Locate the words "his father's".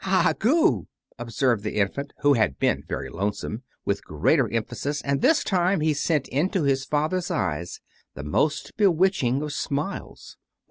6.63-7.29